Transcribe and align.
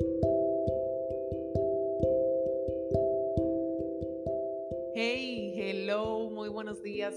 Thank 0.00 0.24
you. 0.24 0.33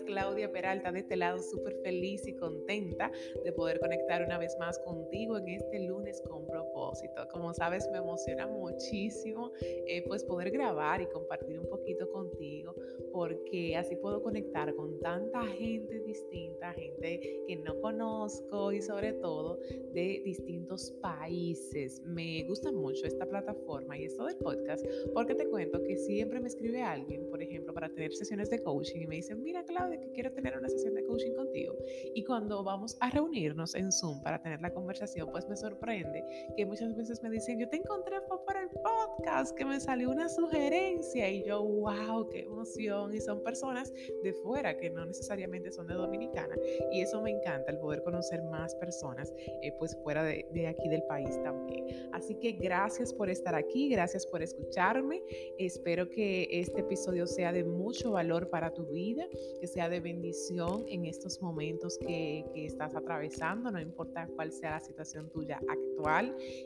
Claudia 0.06 0.52
Peralta 0.52 0.92
de 0.92 1.00
este 1.00 1.16
lado, 1.16 1.40
súper 1.40 1.76
feliz 1.84 2.28
y 2.28 2.34
contenta 2.36 3.12
de 3.44 3.52
poder 3.52 3.80
conectar 3.80 4.24
una 4.24 4.38
vez 4.38 4.56
más 4.60 4.80
contigo 4.80 5.38
en 5.38 5.48
este 5.50 5.80
lunes 5.80 6.22
con 6.22 6.46
propósito. 6.46 7.28
Como 7.32 7.54
sabes, 7.54 7.88
me 7.92 7.98
emociona 7.98 8.48
muchísimo 8.48 9.52
eh, 9.62 10.04
pues 10.08 10.24
poder 10.24 10.52
grabar 10.52 11.02
y 11.02 11.08
compartir 11.08 11.60
un 11.60 11.68
poquito 11.68 12.10
contigo 12.12 12.76
porque 13.12 13.76
así 13.76 13.96
puedo 13.96 14.22
conectar 14.22 14.74
con 14.76 15.00
tanta 15.00 15.44
gente 15.46 16.00
distinta, 16.02 16.74
gente 16.74 17.44
que 17.48 17.56
no 17.58 17.80
conozco 17.82 18.72
y 18.72 18.82
sobre 18.82 19.14
todo 19.14 19.60
de 19.94 20.22
distintos 20.24 20.92
países. 21.02 22.02
Me 22.06 22.44
gusta 22.44 22.72
mucho 22.72 23.06
esta 23.06 23.26
plataforma 23.26 23.98
y 23.98 24.06
esto 24.06 24.26
del 24.26 24.38
podcast 24.38 24.86
porque 25.14 25.36
te 25.36 25.48
cuento 25.48 25.82
que 25.84 25.98
siempre 25.98 26.40
me 26.40 26.48
escribe 26.48 26.82
alguien, 26.82 27.28
por 27.30 27.42
ejemplo, 27.42 27.74
para 27.74 27.90
tener 27.90 28.14
sesiones 28.14 28.50
de 28.50 28.60
coaching 28.60 29.02
y 29.02 29.08
me 29.08 29.16
dicen, 29.16 29.44
mira 29.48 29.64
Claudia, 29.64 29.98
que 29.98 30.12
quiero 30.12 30.30
tener 30.34 30.58
una 30.58 30.68
sesión 30.68 30.94
de 30.94 31.06
coaching 31.06 31.34
contigo. 31.34 31.74
Y 32.14 32.22
cuando 32.26 32.66
vamos 32.66 32.98
a 33.00 33.10
reunirnos 33.10 33.76
en 33.76 33.94
Zoom 33.94 34.22
para 34.22 34.42
tener 34.42 34.60
la 34.62 34.74
conversación, 34.74 35.30
pues 35.32 35.48
me 35.48 35.56
sorprende 35.56 36.22
que 36.58 36.66
muchas 36.66 36.94
veces 36.98 37.24
me 37.24 37.30
dicen, 37.30 37.58
yo 37.58 37.70
te 37.70 37.78
encontré 37.78 38.18
para 38.46 38.64
el 38.64 38.70
podcast, 38.70 39.56
que 39.56 39.64
me 39.64 39.80
salió 39.80 40.10
una 40.10 40.28
sugerencia 40.28 41.30
y 41.30 41.46
yo, 41.46 41.64
wow, 41.64 42.28
qué 42.28 42.42
emoción 42.42 43.14
y 43.14 43.22
son 43.22 43.42
personas 43.42 43.94
de 44.22 44.34
fuera 44.34 44.78
que 44.78 44.90
no 44.90 45.06
necesariamente 45.06 45.72
son 45.72 45.88
de 45.88 45.94
Dominicana. 45.94 46.56
Y 46.92 47.00
eso 47.00 47.22
me 47.22 47.32
encanta, 47.32 47.72
el 47.72 47.80
poder 47.80 48.04
conocer 48.04 48.44
más 48.44 48.76
personas 48.76 49.34
eh, 49.62 49.72
pues 49.80 49.96
fuera 50.04 50.24
de, 50.24 50.46
de, 50.52 50.68
aquí 50.68 50.90
del 50.90 51.04
país 51.04 51.42
también. 51.42 52.10
Así 52.12 52.36
que 52.36 52.52
gracias 52.52 53.14
por 53.14 53.30
estar 53.30 53.56
aquí, 53.56 53.88
gracias 53.88 54.26
por 54.26 54.42
escucharme, 54.42 55.24
espero 55.58 56.10
que 56.10 56.50
este 56.52 56.82
episodio 56.82 57.28
sea 57.28 57.54
de 57.54 57.64
mucho 57.64 58.12
valor 58.12 58.50
para 58.50 58.74
tu 58.74 58.86
vida, 58.88 59.26
que 59.60 59.68
sea 59.68 59.90
de 59.90 60.00
bendición 60.00 60.86
en 60.88 61.06
estos 61.06 61.42
momentos 61.42 61.98
que, 61.98 62.46
que 62.54 62.66
estás 62.66 62.96
atravesando, 62.96 63.72
no 63.72 63.80
importa 63.80 64.28
cuál 64.36 64.52
sea 64.52 64.72
la 64.72 64.80
situación 64.80 65.30
tuya 65.30 65.60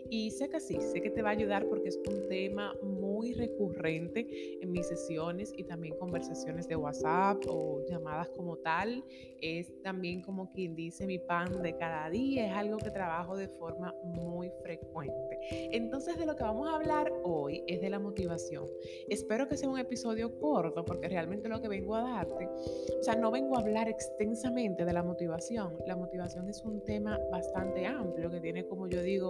y 0.10 0.32
sé 0.32 0.50
que 0.50 0.60
sí, 0.60 0.78
sé 0.82 1.02
que 1.02 1.10
te 1.10 1.22
va 1.22 1.30
a 1.30 1.32
ayudar 1.32 1.66
porque 1.68 1.90
es 1.90 2.00
un 2.08 2.28
tema 2.28 2.76
muy 2.84 3.34
recurrente 3.34 4.28
en 4.62 4.72
mis 4.72 4.88
sesiones 4.88 5.54
y 5.56 5.64
también 5.64 5.98
conversaciones 5.98 6.68
de 6.68 6.76
WhatsApp 6.76 7.44
o 7.48 7.82
llamadas 7.90 8.30
como 8.30 8.58
tal. 8.58 9.04
Es 9.42 9.72
también 9.82 10.22
como 10.22 10.52
quien 10.52 10.76
dice 10.76 11.08
mi 11.08 11.18
pan 11.18 11.62
de 11.64 11.76
cada 11.78 12.10
día, 12.10 12.48
es 12.48 12.54
algo 12.54 12.78
que 12.78 12.92
trabajo 12.92 13.36
de 13.36 13.48
forma 13.48 13.96
muy 14.04 14.52
frecuente. 14.62 15.40
Entonces 15.72 16.18
de 16.18 16.26
lo 16.26 16.36
que 16.36 16.44
vamos 16.44 16.70
a 16.70 16.76
hablar 16.76 17.12
hoy 17.24 17.64
es 17.68 17.82
de 17.82 17.90
la 17.90 18.00
motivación. 18.00 18.68
Espero 19.10 19.48
que 19.48 19.58
sea 19.58 19.70
un 19.70 19.80
episodio 19.80 20.38
corto 20.40 20.84
porque 20.86 21.08
realmente 21.08 21.50
lo 21.50 21.62
que 21.62 21.68
vengo 21.68 21.96
a 21.96 22.02
darte, 22.02 22.48
o 22.48 23.04
sea, 23.04 23.16
no 23.16 23.32
vengo 23.32 23.56
a 23.56 23.62
hablar 23.62 23.88
extensamente 23.88 24.86
de 24.86 24.94
la 24.94 25.04
motivación. 25.04 25.78
La 25.88 25.96
motivación 25.96 26.50
es 26.50 26.64
un 26.64 26.84
tema 26.84 27.18
bastante 27.32 27.86
amplio 27.86 28.30
que 28.30 28.40
tiene, 28.40 28.66
como 28.66 28.88
yo 28.88 29.02
digo, 29.02 29.21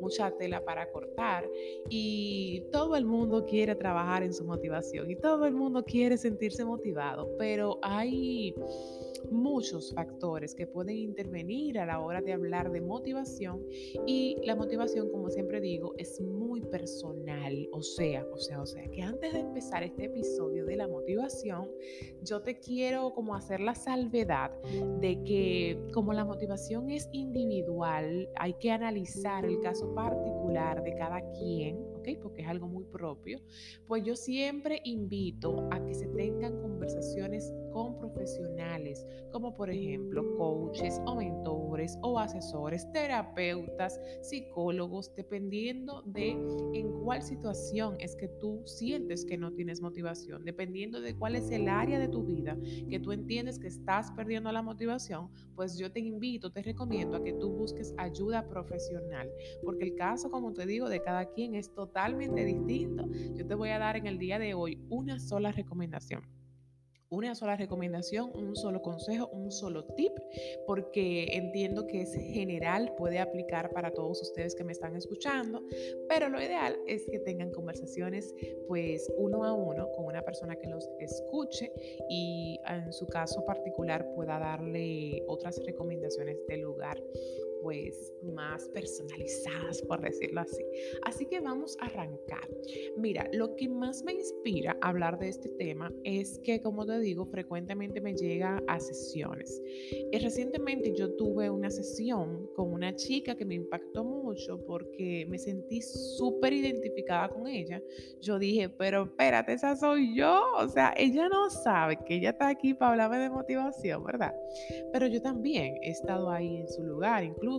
mucha 0.00 0.30
tela 0.30 0.64
para 0.64 0.90
cortar 0.90 1.48
y 1.88 2.64
todo 2.72 2.96
el 2.96 3.04
mundo 3.04 3.44
quiere 3.44 3.74
trabajar 3.74 4.22
en 4.22 4.32
su 4.32 4.44
motivación 4.44 5.10
y 5.10 5.16
todo 5.16 5.46
el 5.46 5.54
mundo 5.54 5.84
quiere 5.84 6.16
sentir 6.16 6.52
motivado, 6.64 7.28
pero 7.38 7.78
hay 7.82 8.54
muchos 9.30 9.92
factores 9.94 10.54
que 10.54 10.66
pueden 10.66 10.96
intervenir 10.96 11.78
a 11.78 11.86
la 11.86 12.00
hora 12.00 12.20
de 12.20 12.32
hablar 12.32 12.70
de 12.70 12.80
motivación 12.80 13.62
y 14.06 14.36
la 14.44 14.56
motivación, 14.56 15.10
como 15.10 15.30
siempre 15.30 15.60
digo, 15.60 15.94
es 15.98 16.20
muy 16.20 16.60
personal, 16.62 17.68
o 17.72 17.82
sea, 17.82 18.26
o 18.32 18.38
sea, 18.38 18.60
o 18.62 18.66
sea, 18.66 18.88
que 18.90 19.02
antes 19.02 19.32
de 19.32 19.40
empezar 19.40 19.82
este 19.82 20.04
episodio 20.04 20.66
de 20.66 20.76
la 20.76 20.88
motivación, 20.88 21.70
yo 22.22 22.42
te 22.42 22.58
quiero 22.58 23.12
como 23.14 23.34
hacer 23.34 23.60
la 23.60 23.74
salvedad 23.74 24.50
de 25.00 25.22
que 25.24 25.78
como 25.92 26.12
la 26.12 26.24
motivación 26.24 26.90
es 26.90 27.08
individual, 27.12 28.28
hay 28.36 28.54
que 28.54 28.70
analizar 28.70 29.44
el 29.44 29.60
caso 29.60 29.94
particular 29.94 30.82
de 30.82 30.94
cada 30.94 31.20
quien. 31.32 31.94
Porque 32.22 32.42
es 32.42 32.48
algo 32.48 32.68
muy 32.68 32.84
propio, 32.84 33.40
pues 33.86 34.04
yo 34.04 34.14
siempre 34.14 34.82
invito 34.84 35.66
a 35.70 35.82
que 35.82 35.94
se 35.94 36.06
tengan 36.08 36.60
conversaciones 36.60 37.50
con 37.72 37.98
profesionales, 37.98 38.53
como 39.34 39.52
por 39.52 39.68
ejemplo 39.68 40.36
coaches 40.36 41.00
o 41.06 41.16
mentores 41.16 41.98
o 42.02 42.20
asesores, 42.20 42.88
terapeutas, 42.92 44.00
psicólogos, 44.22 45.12
dependiendo 45.16 46.02
de 46.02 46.30
en 46.72 46.92
cuál 47.02 47.20
situación 47.20 47.96
es 47.98 48.14
que 48.14 48.28
tú 48.28 48.62
sientes 48.64 49.24
que 49.24 49.36
no 49.36 49.50
tienes 49.50 49.80
motivación, 49.80 50.44
dependiendo 50.44 51.00
de 51.00 51.16
cuál 51.16 51.34
es 51.34 51.50
el 51.50 51.68
área 51.68 51.98
de 51.98 52.06
tu 52.06 52.22
vida 52.22 52.56
que 52.88 53.00
tú 53.00 53.10
entiendes 53.10 53.58
que 53.58 53.66
estás 53.66 54.12
perdiendo 54.12 54.52
la 54.52 54.62
motivación, 54.62 55.28
pues 55.56 55.76
yo 55.78 55.90
te 55.90 55.98
invito, 55.98 56.52
te 56.52 56.62
recomiendo 56.62 57.16
a 57.16 57.24
que 57.24 57.32
tú 57.32 57.50
busques 57.50 57.92
ayuda 57.96 58.48
profesional, 58.48 59.28
porque 59.64 59.86
el 59.86 59.96
caso, 59.96 60.30
como 60.30 60.52
te 60.52 60.64
digo, 60.64 60.88
de 60.88 61.02
cada 61.02 61.26
quien 61.32 61.56
es 61.56 61.74
totalmente 61.74 62.44
distinto. 62.44 63.08
Yo 63.34 63.44
te 63.44 63.56
voy 63.56 63.70
a 63.70 63.80
dar 63.80 63.96
en 63.96 64.06
el 64.06 64.16
día 64.16 64.38
de 64.38 64.54
hoy 64.54 64.78
una 64.90 65.18
sola 65.18 65.50
recomendación 65.50 66.22
una 67.14 67.34
sola 67.34 67.56
recomendación, 67.56 68.30
un 68.34 68.56
solo 68.56 68.82
consejo, 68.82 69.28
un 69.32 69.50
solo 69.50 69.84
tip, 69.94 70.12
porque 70.66 71.26
entiendo 71.32 71.86
que 71.86 72.02
es 72.02 72.14
general, 72.14 72.94
puede 72.96 73.18
aplicar 73.18 73.70
para 73.70 73.92
todos 73.92 74.20
ustedes 74.22 74.54
que 74.54 74.64
me 74.64 74.72
están 74.72 74.96
escuchando, 74.96 75.62
pero 76.08 76.28
lo 76.28 76.40
ideal 76.40 76.78
es 76.86 77.06
que 77.10 77.18
tengan 77.20 77.50
conversaciones 77.50 78.34
pues 78.68 79.10
uno 79.16 79.44
a 79.44 79.52
uno 79.52 79.90
con 79.92 80.06
una 80.06 80.22
persona 80.22 80.56
que 80.56 80.68
los 80.68 80.88
escuche 80.98 81.72
y 82.08 82.58
en 82.68 82.92
su 82.92 83.06
caso 83.06 83.44
particular 83.44 84.06
pueda 84.14 84.38
darle 84.38 85.22
otras 85.26 85.60
recomendaciones 85.64 86.36
de 86.48 86.56
lugar 86.58 87.00
pues 87.64 88.12
más 88.22 88.68
personalizadas, 88.68 89.80
por 89.88 90.02
decirlo 90.02 90.42
así. 90.42 90.62
Así 91.02 91.24
que 91.24 91.40
vamos 91.40 91.78
a 91.80 91.86
arrancar. 91.86 92.46
Mira, 92.98 93.26
lo 93.32 93.56
que 93.56 93.70
más 93.70 94.04
me 94.04 94.12
inspira 94.12 94.76
a 94.82 94.90
hablar 94.90 95.18
de 95.18 95.30
este 95.30 95.48
tema 95.48 95.90
es 96.04 96.38
que, 96.40 96.60
como 96.60 96.84
te 96.84 97.00
digo, 97.00 97.24
frecuentemente 97.24 98.02
me 98.02 98.14
llega 98.14 98.62
a 98.66 98.78
sesiones. 98.78 99.62
Y 100.12 100.18
recientemente 100.18 100.94
yo 100.94 101.14
tuve 101.16 101.48
una 101.48 101.70
sesión 101.70 102.50
con 102.54 102.70
una 102.70 102.94
chica 102.94 103.34
que 103.34 103.46
me 103.46 103.54
impactó 103.54 104.04
mucho 104.04 104.62
porque 104.66 105.24
me 105.30 105.38
sentí 105.38 105.80
súper 105.80 106.52
identificada 106.52 107.30
con 107.30 107.46
ella. 107.46 107.80
Yo 108.20 108.38
dije, 108.38 108.68
pero 108.68 109.04
espérate, 109.04 109.54
esa 109.54 109.74
soy 109.74 110.14
yo. 110.14 110.42
O 110.58 110.68
sea, 110.68 110.92
ella 110.98 111.30
no 111.30 111.48
sabe 111.48 111.98
que 112.04 112.16
ella 112.16 112.30
está 112.30 112.48
aquí 112.48 112.74
para 112.74 112.92
hablarme 112.92 113.18
de 113.20 113.30
motivación, 113.30 114.04
¿verdad? 114.04 114.34
Pero 114.92 115.06
yo 115.06 115.22
también 115.22 115.78
he 115.82 115.92
estado 115.92 116.28
ahí 116.30 116.58
en 116.58 116.68
su 116.68 116.82
lugar, 116.82 117.24
incluso 117.24 117.53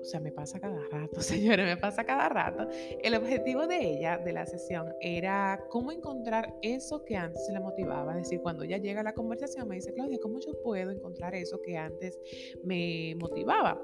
o 0.00 0.04
sea, 0.04 0.20
me 0.20 0.32
pasa 0.32 0.58
cada 0.60 0.80
rato, 0.88 1.20
señores, 1.20 1.66
me 1.66 1.76
pasa 1.76 2.04
cada 2.04 2.28
rato. 2.28 2.68
El 3.02 3.14
objetivo 3.14 3.66
de 3.66 3.92
ella, 3.92 4.18
de 4.18 4.32
la 4.32 4.46
sesión, 4.46 4.86
era 5.00 5.66
cómo 5.68 5.92
encontrar 5.92 6.54
eso 6.62 7.04
que 7.04 7.16
antes 7.16 7.48
la 7.52 7.60
motivaba. 7.60 8.12
Es 8.12 8.24
decir, 8.24 8.40
cuando 8.40 8.64
ella 8.64 8.78
llega 8.78 9.00
a 9.00 9.04
la 9.04 9.14
conversación, 9.14 9.68
me 9.68 9.76
dice, 9.76 9.92
Claudia, 9.92 10.18
¿cómo 10.20 10.40
yo 10.40 10.52
puedo 10.62 10.90
encontrar 10.90 11.34
eso 11.34 11.60
que 11.60 11.76
antes 11.76 12.18
me 12.64 13.14
motivaba? 13.16 13.82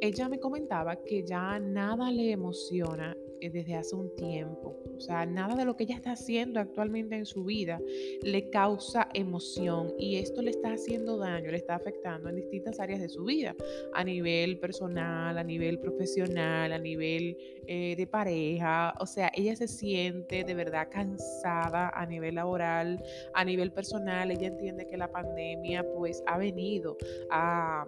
Ella 0.00 0.28
me 0.28 0.38
comentaba 0.38 0.96
que 0.96 1.24
ya 1.24 1.58
nada 1.58 2.10
le 2.10 2.32
emociona 2.32 3.16
desde 3.48 3.74
hace 3.74 3.96
un 3.96 4.14
tiempo. 4.16 4.76
O 4.96 5.00
sea, 5.00 5.24
nada 5.24 5.54
de 5.54 5.64
lo 5.64 5.76
que 5.76 5.84
ella 5.84 5.96
está 5.96 6.12
haciendo 6.12 6.60
actualmente 6.60 7.16
en 7.16 7.24
su 7.24 7.44
vida 7.44 7.80
le 8.22 8.50
causa 8.50 9.08
emoción 9.14 9.94
y 9.98 10.16
esto 10.16 10.42
le 10.42 10.50
está 10.50 10.72
haciendo 10.74 11.16
daño, 11.16 11.50
le 11.50 11.56
está 11.56 11.76
afectando 11.76 12.28
en 12.28 12.36
distintas 12.36 12.78
áreas 12.80 13.00
de 13.00 13.08
su 13.08 13.24
vida, 13.24 13.54
a 13.94 14.04
nivel 14.04 14.58
personal, 14.58 15.38
a 15.38 15.44
nivel 15.44 15.78
profesional, 15.78 16.72
a 16.72 16.78
nivel 16.78 17.36
eh, 17.66 17.94
de 17.96 18.06
pareja. 18.06 18.94
O 19.00 19.06
sea, 19.06 19.30
ella 19.34 19.56
se 19.56 19.68
siente 19.68 20.44
de 20.44 20.54
verdad 20.54 20.88
cansada 20.90 21.90
a 21.94 22.04
nivel 22.04 22.34
laboral, 22.34 23.02
a 23.34 23.44
nivel 23.44 23.72
personal. 23.72 24.30
Ella 24.30 24.48
entiende 24.48 24.86
que 24.86 24.96
la 24.96 25.10
pandemia 25.10 25.84
pues 25.94 26.22
ha 26.26 26.36
venido 26.36 26.96
a 27.30 27.86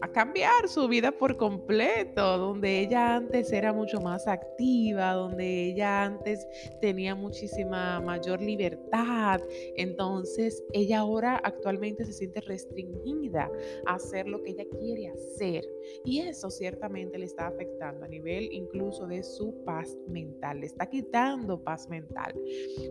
a 0.00 0.12
cambiar 0.12 0.68
su 0.68 0.88
vida 0.88 1.12
por 1.12 1.36
completo, 1.36 2.38
donde 2.38 2.80
ella 2.80 3.16
antes 3.16 3.52
era 3.52 3.72
mucho 3.72 4.00
más 4.00 4.26
activa, 4.26 5.12
donde 5.12 5.66
ella 5.66 6.04
antes 6.04 6.46
tenía 6.80 7.14
muchísima 7.14 8.00
mayor 8.00 8.40
libertad. 8.40 9.40
Entonces, 9.76 10.62
ella 10.72 11.00
ahora 11.00 11.36
actualmente 11.42 12.04
se 12.04 12.12
siente 12.12 12.40
restringida 12.40 13.50
a 13.86 13.94
hacer 13.94 14.26
lo 14.26 14.42
que 14.42 14.50
ella 14.50 14.64
quiere 14.78 15.08
hacer. 15.08 15.64
Y 16.04 16.20
eso 16.20 16.50
ciertamente 16.50 17.18
le 17.18 17.26
está 17.26 17.48
afectando 17.48 18.04
a 18.04 18.08
nivel 18.08 18.48
incluso 18.52 19.06
de 19.06 19.22
su 19.22 19.64
paz 19.64 19.96
mental, 20.06 20.60
le 20.60 20.66
está 20.66 20.86
quitando 20.86 21.62
paz 21.62 21.88
mental. 21.88 22.34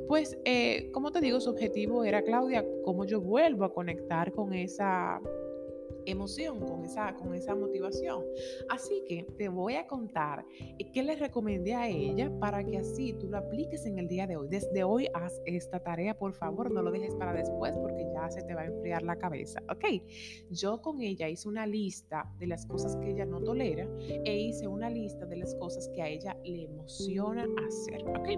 Pues, 0.08 0.38
eh, 0.46 0.90
como 0.92 1.12
te 1.12 1.22
digo, 1.22 1.40
su 1.40 1.50
objetivo 1.50 2.04
era, 2.04 2.22
Claudia, 2.22 2.66
cómo 2.84 3.06
yo 3.06 3.22
vuelvo 3.22 3.66
a 3.66 3.74
conectar 3.74 4.32
con 4.32 4.54
esa 4.54 5.22
emoción, 6.08 6.60
con 6.60 6.84
esa, 6.84 7.14
con 7.16 7.34
esa 7.36 7.56
motivación. 7.56 8.24
Así 8.70 9.04
que 9.08 9.24
te 9.38 9.50
voy 9.50 9.76
a 9.76 9.88
contar 9.88 10.46
qué 10.94 11.04
le 11.04 11.16
recomendé 11.16 11.76
a 11.76 11.88
ella 11.88 12.32
para 12.40 12.64
que 12.64 12.78
así 12.78 13.14
tú 13.14 13.28
lo 13.28 13.38
apliques 13.38 13.86
en 13.86 14.00
el 14.00 14.08
día 14.08 14.26
de 14.26 14.38
hoy. 14.38 14.48
Desde 14.50 14.84
hoy 14.84 15.08
haz 15.14 15.42
esta 15.46 15.80
tarea, 15.80 16.18
por 16.18 16.34
favor, 16.34 16.72
no 16.72 16.82
lo 16.82 16.92
dejes 16.92 17.16
para 17.16 17.34
después 17.34 17.74
porque 17.78 18.06
ya 18.14 18.30
se 18.30 18.42
te 18.44 18.56
va 18.56 18.62
a 18.62 18.66
enfriar 18.66 19.04
la 19.04 19.18
cabeza. 19.18 19.62
Ok, 19.70 19.86
yo 20.50 20.82
con 20.82 21.02
ella 21.02 21.30
hice 21.30 21.48
una 21.48 21.68
lista 21.68 22.32
de 22.40 22.48
las 22.48 22.66
cosas 22.66 22.96
que 22.98 23.12
ella 23.12 23.26
no 23.26 23.42
tolera 23.42 23.88
e 24.00 24.38
hice 24.38 24.68
una 24.68 24.90
lista 24.90 25.26
de 25.26 25.38
las 25.38 25.54
cosas 25.56 25.90
que 25.94 26.02
a 26.02 26.08
ella 26.08 26.38
le 26.44 26.64
emociona 26.64 27.46
hacer. 27.68 28.04
Ok, 28.08 28.30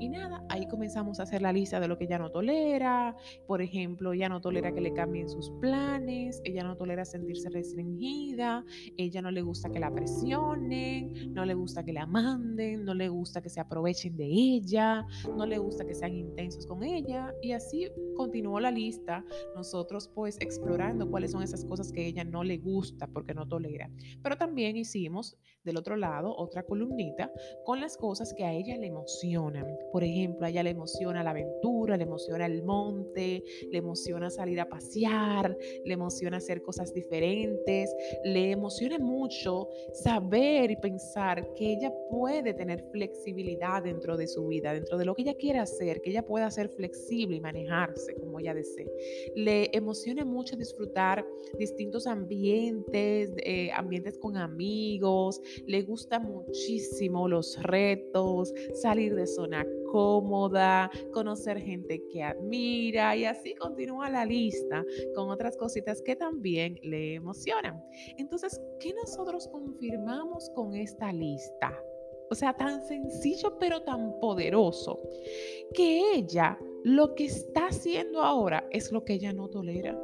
y 0.00 0.08
nada, 0.08 0.44
ahí 0.48 0.66
comenzamos 0.66 1.20
a 1.20 1.24
hacer 1.24 1.42
la 1.42 1.52
lista 1.52 1.80
de 1.80 1.88
lo 1.88 1.96
que 1.96 2.04
ella 2.04 2.18
no 2.18 2.30
tolera. 2.30 3.16
Por 3.46 3.62
ejemplo, 3.62 4.12
ella 4.12 4.28
no 4.28 4.40
tolera 4.40 4.72
que 4.72 4.80
le 4.80 4.92
cambien 4.92 5.28
sus 5.28 5.50
planes, 5.60 6.40
ella 6.44 6.64
no 6.64 6.76
tolera 6.76 7.03
sentirse 7.04 7.48
restringida, 7.50 8.64
ella 8.96 9.22
no 9.22 9.30
le 9.30 9.42
gusta 9.42 9.70
que 9.70 9.80
la 9.80 9.92
presionen, 9.92 11.32
no 11.32 11.44
le 11.44 11.54
gusta 11.54 11.84
que 11.84 11.92
la 11.92 12.06
manden, 12.06 12.84
no 12.84 12.94
le 12.94 13.08
gusta 13.08 13.42
que 13.42 13.48
se 13.48 13.60
aprovechen 13.60 14.16
de 14.16 14.26
ella, 14.26 15.06
no 15.36 15.46
le 15.46 15.58
gusta 15.58 15.84
que 15.84 15.94
sean 15.94 16.14
intensos 16.14 16.66
con 16.66 16.82
ella 16.82 17.32
y 17.42 17.52
así 17.52 17.88
continuó 18.16 18.60
la 18.60 18.70
lista, 18.70 19.24
nosotros 19.54 20.08
pues 20.14 20.36
explorando 20.40 21.10
cuáles 21.10 21.32
son 21.32 21.42
esas 21.42 21.64
cosas 21.64 21.92
que 21.92 22.06
ella 22.06 22.24
no 22.24 22.44
le 22.44 22.58
gusta 22.58 23.06
porque 23.06 23.34
no 23.34 23.46
tolera. 23.46 23.90
Pero 24.22 24.36
también 24.36 24.76
hicimos 24.76 25.36
del 25.64 25.76
otro 25.76 25.96
lado 25.96 26.34
otra 26.36 26.62
columnita 26.64 27.30
con 27.64 27.80
las 27.80 27.96
cosas 27.96 28.32
que 28.34 28.44
a 28.44 28.52
ella 28.52 28.76
le 28.76 28.86
emocionan. 28.86 29.66
Por 29.92 30.04
ejemplo, 30.04 30.46
a 30.46 30.50
ella 30.50 30.62
le 30.62 30.70
emociona 30.70 31.22
la 31.22 31.30
aventura, 31.30 31.96
le 31.96 32.04
emociona 32.04 32.46
el 32.46 32.62
monte, 32.62 33.42
le 33.70 33.78
emociona 33.78 34.30
salir 34.30 34.60
a 34.60 34.68
pasear, 34.68 35.56
le 35.84 35.94
emociona 35.94 36.38
hacer 36.38 36.62
cosas 36.62 36.92
diferentes, 36.94 37.94
le 38.24 38.52
emociona 38.52 38.98
mucho 38.98 39.68
saber 39.92 40.70
y 40.70 40.76
pensar 40.76 41.52
que 41.54 41.72
ella 41.72 41.92
puede 42.10 42.54
tener 42.54 42.82
flexibilidad 42.90 43.82
dentro 43.82 44.16
de 44.16 44.26
su 44.26 44.46
vida, 44.46 44.72
dentro 44.72 44.96
de 44.98 45.04
lo 45.04 45.14
que 45.14 45.22
ella 45.22 45.34
quiere 45.34 45.58
hacer, 45.58 46.00
que 46.00 46.10
ella 46.10 46.24
pueda 46.24 46.50
ser 46.50 46.68
flexible 46.68 47.36
y 47.36 47.40
manejarse 47.40 48.14
como 48.14 48.40
ella 48.40 48.54
desee. 48.54 48.90
Le 49.34 49.70
emociona 49.76 50.24
mucho 50.24 50.56
disfrutar 50.56 51.26
distintos 51.58 52.06
ambientes, 52.06 53.32
eh, 53.44 53.70
ambientes 53.72 54.18
con 54.18 54.36
amigos, 54.36 55.40
le 55.66 55.82
gusta 55.82 56.18
muchísimo 56.18 57.28
los 57.28 57.60
retos, 57.62 58.52
salir 58.74 59.14
de 59.14 59.26
zona 59.26 59.66
cómoda, 59.94 60.90
conocer 61.12 61.60
gente 61.60 62.02
que 62.08 62.20
admira 62.20 63.14
y 63.14 63.26
así 63.26 63.54
continúa 63.54 64.10
la 64.10 64.24
lista 64.24 64.84
con 65.14 65.30
otras 65.30 65.56
cositas 65.56 66.02
que 66.02 66.16
también 66.16 66.80
le 66.82 67.14
emocionan. 67.14 67.80
Entonces, 68.18 68.60
¿qué 68.80 68.92
nosotros 68.92 69.46
confirmamos 69.46 70.50
con 70.50 70.74
esta 70.74 71.12
lista? 71.12 71.72
O 72.28 72.34
sea, 72.34 72.56
tan 72.56 72.84
sencillo 72.84 73.56
pero 73.60 73.82
tan 73.82 74.18
poderoso 74.18 75.00
que 75.74 76.16
ella 76.16 76.58
lo 76.82 77.14
que 77.14 77.26
está 77.26 77.68
haciendo 77.68 78.20
ahora 78.20 78.66
es 78.72 78.90
lo 78.90 79.04
que 79.04 79.12
ella 79.12 79.32
no 79.32 79.48
tolera. 79.48 79.96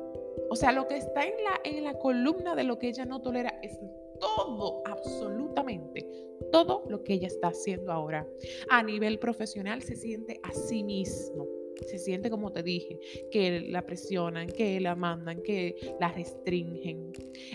O 0.51 0.55
sea, 0.55 0.71
lo 0.71 0.87
que 0.87 0.99
está 0.99 1.25
en 1.25 1.35
la, 1.43 1.61
en 1.65 1.83
la 1.83 1.95
columna 1.95 2.55
de 2.55 2.63
lo 2.63 2.79
que 2.79 2.91
ella 2.91 3.07
no 3.07 3.21
tolera 3.21 3.59
es 3.61 3.77
todo, 4.21 4.83
absolutamente 4.85 6.07
todo 6.53 6.85
lo 6.89 7.03
que 7.05 7.15
ella 7.15 7.29
está 7.29 7.49
haciendo 7.49 7.93
ahora. 7.93 8.27
A 8.69 8.83
nivel 8.83 9.19
profesional 9.19 9.83
se 9.83 9.97
siente 9.97 10.41
a 10.43 10.53
sí 10.53 10.83
mismo. 10.83 11.47
Se 11.87 11.99
siente, 11.99 12.31
como 12.31 12.53
te 12.53 12.63
dije, 12.63 12.99
que 13.31 13.61
la 13.61 13.87
presionan, 13.87 14.49
que 14.49 14.81
la 14.81 14.95
mandan, 14.95 15.43
que 15.43 15.95
la 15.99 16.13
restringen. 16.13 17.13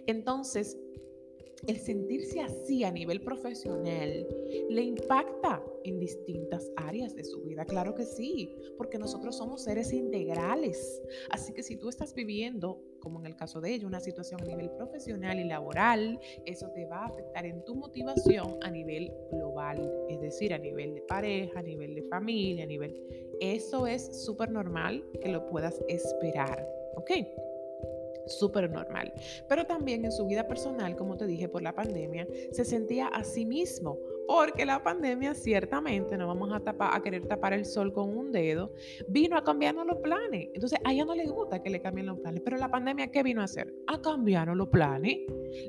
Entonces, 0.08 0.78
el 1.68 1.78
sentirse 1.78 2.42
así 2.42 2.84
a 2.84 2.92
nivel 2.92 3.22
profesional 3.22 4.28
le 4.70 4.82
impacta 4.82 5.64
en 5.86 6.00
distintas 6.00 6.72
áreas 6.76 7.16
de 7.16 7.24
su 7.24 7.42
vida. 7.44 7.66
Claro 7.66 7.96
que 7.96 8.04
sí, 8.04 8.56
porque 8.78 8.98
nosotros 8.98 9.38
somos 9.38 9.64
seres 9.64 9.94
integrales. 9.94 11.02
Así 11.30 11.54
que 11.54 11.64
si 11.64 11.78
tú 11.78 11.90
estás 11.90 12.14
viviendo, 12.14 12.82
como 13.00 13.20
en 13.20 13.28
el 13.28 13.36
caso 13.36 13.62
de 13.62 13.74
ella, 13.74 13.88
una 13.88 14.00
situación 14.00 14.42
a 14.42 14.46
nivel 14.46 14.72
profesional 14.72 15.40
y 15.40 15.46
laboral, 15.46 16.20
eso 16.46 16.70
te 16.72 16.86
va 16.86 17.04
a 17.04 17.06
afectar 17.06 17.46
en 17.46 17.64
tu 17.64 17.76
motivación 17.76 18.58
a 18.62 18.72
nivel 18.72 19.14
global, 19.32 19.92
es 20.10 20.20
decir, 20.22 20.54
a 20.54 20.58
nivel 20.58 20.96
de 20.96 21.02
pareja, 21.02 21.60
a 21.60 21.64
nivel 21.64 21.96
de 21.96 22.04
familia, 22.04 22.64
a 22.64 22.68
nivel... 22.68 23.02
Eso 23.42 23.86
es 23.86 24.24
súper 24.24 24.50
normal 24.50 25.04
que 25.22 25.30
lo 25.30 25.46
puedas 25.46 25.84
esperar, 25.88 26.66
¿ok? 26.96 27.12
súper 28.28 28.70
normal. 28.70 29.14
Pero 29.48 29.66
también 29.66 30.06
en 30.06 30.12
su 30.12 30.26
vida 30.26 30.48
personal, 30.48 30.96
como 30.96 31.18
te 31.18 31.28
dije, 31.28 31.48
por 31.50 31.62
la 31.62 31.74
pandemia, 31.74 32.28
se 32.52 32.66
sentía 32.66 33.08
a 33.08 33.24
sí 33.24 33.46
mismo, 33.46 34.00
porque 34.27 34.66
la 34.66 34.83
pandemia 34.83 35.33
ciertamente, 35.33 36.18
no 36.18 36.27
vamos 36.27 36.51
a, 36.54 36.60
tapar, 36.60 36.95
a 36.95 37.01
querer 37.01 37.27
tapar 37.27 37.54
el 37.54 37.66
sol 37.66 37.94
con 37.94 38.16
un 38.16 38.31
dedo, 38.31 38.74
vino 39.07 39.38
a 39.38 39.44
cambiarnos 39.44 39.86
los 39.86 39.98
planes. 39.98 40.50
Entonces 40.54 40.80
a 40.83 40.92
ella 40.92 41.06
no 41.06 41.16
le 41.16 41.25
gusta 41.25 41.62
que 41.62 41.69
le 41.69 41.81
cambien 41.81 42.07
los 42.07 42.19
planes, 42.19 42.42
pero 42.44 42.57
la 42.57 42.69
pandemia, 42.69 43.12
¿qué 43.12 43.24
vino 43.24 43.42
a 43.42 43.45
hacer? 43.45 43.74
A 43.88 44.01
cambiarnos 44.01 44.57
los 44.57 44.69
planes. 44.69 45.19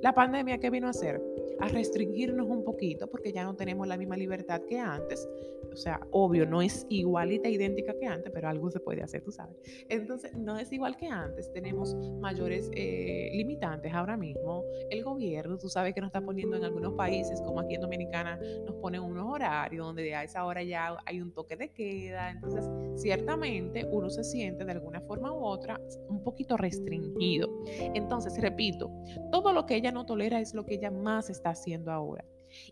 La 0.02 0.14
pandemia, 0.14 0.58
¿qué 0.58 0.70
vino 0.70 0.86
a 0.86 0.90
hacer? 0.90 1.20
A 1.60 1.68
restringirnos 1.68 2.46
un 2.48 2.64
poquito, 2.64 3.08
porque 3.08 3.32
ya 3.32 3.44
no 3.44 3.54
tenemos 3.54 3.86
la 3.86 3.96
misma 3.96 4.16
libertad 4.16 4.62
que 4.68 4.78
antes. 4.78 5.28
O 5.72 5.76
sea, 5.76 6.00
obvio, 6.10 6.46
no 6.46 6.62
es 6.62 6.86
igualita, 6.88 7.48
idéntica 7.48 7.94
que 7.98 8.06
antes, 8.06 8.32
pero 8.32 8.48
algo 8.48 8.70
se 8.70 8.80
puede 8.80 9.02
hacer, 9.02 9.22
tú 9.22 9.32
sabes. 9.32 9.56
Entonces, 9.88 10.34
no 10.34 10.58
es 10.58 10.72
igual 10.72 10.96
que 10.96 11.06
antes. 11.06 11.52
Tenemos 11.52 11.94
mayores 12.20 12.70
eh, 12.74 13.30
limitantes 13.34 13.92
ahora 13.92 14.16
mismo. 14.16 14.64
El 14.90 15.04
gobierno, 15.04 15.58
tú 15.58 15.68
sabes 15.68 15.94
que 15.94 16.00
nos 16.00 16.08
está 16.08 16.20
poniendo 16.20 16.56
en 16.56 16.64
algunos 16.64 16.94
países, 16.94 17.40
como 17.42 17.60
aquí 17.60 17.74
en 17.74 17.80
Dominicana, 17.80 18.38
nos 18.64 18.76
ponen 18.76 19.02
unos 19.02 19.26
horarios 19.28 19.86
donde 19.86 20.14
a 20.14 20.24
esa 20.24 20.44
hora 20.44 20.62
ya 20.62 20.96
hay 21.04 21.20
un 21.20 21.32
toque 21.32 21.56
de 21.56 21.68
queda. 21.70 22.30
Entonces, 22.30 22.64
ciertamente 22.94 23.86
uno 23.90 24.08
se 24.08 24.24
siente 24.24 24.64
de 24.64 24.72
alguna 24.72 25.00
forma 25.02 25.32
u 25.32 25.44
otra 25.44 25.80
un 26.08 26.22
poquito 26.22 26.56
restringido. 26.56 27.50
Entonces, 27.94 28.40
repito, 28.40 28.90
todo 29.30 29.52
lo 29.52 29.66
que 29.66 29.75
ella 29.76 29.92
no 29.92 30.06
tolera 30.06 30.40
es 30.40 30.54
lo 30.54 30.66
que 30.66 30.74
ella 30.74 30.90
más 30.90 31.30
está 31.30 31.50
haciendo 31.50 31.92
ahora. 31.92 32.24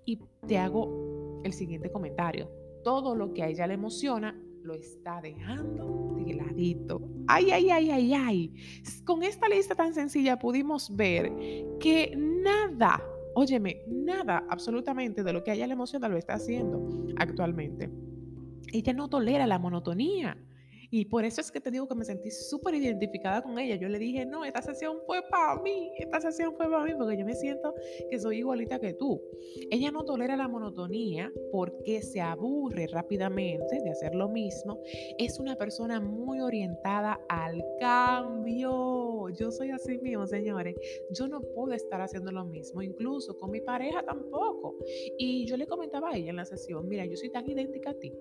Y 0.05 0.21
te 0.47 0.59
hago 0.59 1.41
el 1.45 1.53
siguiente 1.53 1.91
comentario 1.91 2.51
todo 2.85 3.17
lo 3.17 3.33
que 3.33 3.43
a 3.43 3.49
ella 3.49 3.67
le 3.67 3.75
emociona 3.75 4.39
lo 4.63 4.75
está 4.75 5.21
dejando 5.21 6.15
de 6.25 6.35
ladito. 6.35 7.03
Ay, 7.27 7.51
ay, 7.51 7.71
ay, 7.71 7.91
ay, 7.91 8.15
ay. 8.15 8.55
Con 9.05 9.23
esta 9.23 9.49
lista 9.49 9.75
tan 9.75 9.93
sencilla 9.93 10.39
pudimos 10.39 10.95
ver 10.95 11.33
que 11.81 12.15
nada, 12.17 13.03
óyeme, 13.35 13.83
nada 13.89 14.47
absolutamente 14.49 15.23
de 15.23 15.33
lo 15.33 15.43
que 15.43 15.51
a 15.51 15.55
ella 15.55 15.67
le 15.67 15.73
emociona 15.73 16.09
lo 16.09 16.17
está 16.17 16.35
haciendo 16.35 17.07
actualmente. 17.17 17.91
Ella 18.73 18.93
no 18.93 19.09
tolera 19.09 19.47
la 19.47 19.59
monotonía. 19.59 20.37
Y 20.97 21.07
por 21.07 21.25
eso 21.25 21.41
es 21.41 21.51
que 21.51 21.61
te 21.61 21.73
digo 21.73 21.89
que 21.89 21.97
me 21.97 22.05
sentí 22.05 22.31
súper 22.31 22.77
identificada 22.77 23.43
con 23.43 23.59
ella. 23.59 23.75
Yo 23.75 23.89
le 23.89 23.99
dije, 23.99 24.25
no, 24.25 24.45
esta 24.45 24.63
sesión 24.63 24.99
fue 25.05 25.23
para 25.29 25.61
mí, 25.61 25.91
esta 25.99 26.21
sesión 26.21 26.55
fue 26.55 26.71
para 26.71 26.85
mí, 26.85 26.93
porque 26.97 27.19
yo 27.19 27.25
me 27.25 27.35
siento 27.35 27.75
que 28.09 28.17
soy 28.17 28.39
igualita 28.39 28.79
que 28.79 28.93
tú. 28.93 29.21
Ella 29.73 29.91
no 29.91 30.05
tolera 30.05 30.37
la 30.37 30.47
monotonía 30.47 31.33
porque 31.51 32.01
se 32.01 32.21
aburre 32.21 32.87
rápidamente 32.87 33.81
de 33.83 33.91
hacer 33.91 34.15
lo 34.15 34.29
mismo. 34.29 34.81
Es 35.19 35.41
una 35.41 35.57
persona 35.57 35.99
muy 35.99 36.39
orientada 36.39 37.19
al 37.29 37.65
cambio. 37.81 39.31
Yo 39.31 39.51
soy 39.51 39.73
así 39.73 39.99
mismo, 39.99 40.29
señores. 40.29 40.77
Yo 41.11 41.27
no 41.27 41.41
puedo 41.41 41.73
estar 41.73 42.03
haciendo 42.03 42.31
lo 42.31 42.45
mismo, 42.45 42.83
incluso 42.83 43.37
con 43.37 43.51
mi 43.51 43.61
pareja 43.61 44.05
tampoco. 44.05 44.77
Y 45.19 45.45
yo 45.47 45.57
le 45.57 45.67
comentaba 45.67 46.11
a 46.11 46.17
ella 46.17 46.31
en 46.31 46.37
la 46.37 46.45
sesión, 46.45 46.87
mira, 46.87 47.05
yo 47.05 47.17
soy 47.17 47.31
tan 47.31 47.51
idéntica 47.51 47.91
a 47.91 47.95
ti, 47.95 48.13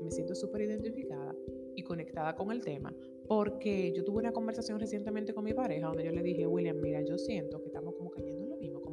me 0.00 0.10
siento 0.10 0.34
súper 0.34 0.62
identificada 0.62 1.36
conectada 1.84 2.34
con 2.34 2.50
el 2.50 2.60
tema, 2.60 2.92
porque 3.28 3.92
yo 3.94 4.04
tuve 4.04 4.18
una 4.18 4.32
conversación 4.32 4.80
recientemente 4.80 5.32
con 5.32 5.44
mi 5.44 5.54
pareja 5.54 5.86
donde 5.86 6.04
yo 6.04 6.12
le 6.12 6.22
dije, 6.22 6.46
William, 6.46 6.80
mira, 6.80 7.02
yo 7.02 7.16
siento 7.18 7.60
que 7.60 7.66
estamos 7.66 7.94
como 7.94 8.10